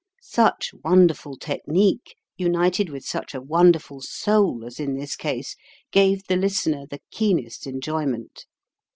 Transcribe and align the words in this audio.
Such 0.23 0.71
wonderful 0.83 1.37
technique, 1.37 2.15
united 2.35 2.89
with 2.89 3.05
such 3.05 3.35
a 3.35 3.39
wonderful 3.39 4.01
soul 4.01 4.65
as 4.65 4.79
in 4.79 4.95
this 4.95 5.15
case, 5.15 5.55
gave 5.91 6.23
the 6.25 6.37
listener 6.37 6.87
the 6.87 7.01
keenest 7.11 7.67
enjoyment. 7.67 8.47